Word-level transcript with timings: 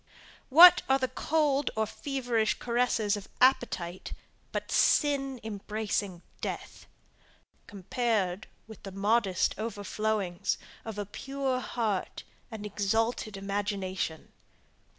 What 0.49 0.81
are 0.89 0.97
the 0.97 1.07
cold 1.07 1.69
or 1.75 1.85
feverish 1.85 2.55
caresses 2.55 3.15
of 3.15 3.27
appetite, 3.39 4.13
but 4.51 4.71
sin 4.71 5.39
embracing 5.43 6.23
death, 6.41 6.87
compared 7.67 8.47
with 8.65 8.81
the 8.81 8.91
modest 8.91 9.53
overflowings 9.59 10.57
of 10.85 10.97
a 10.97 11.05
pure 11.05 11.59
heart 11.59 12.23
and 12.49 12.65
exalted 12.65 13.37
imagination? 13.37 14.31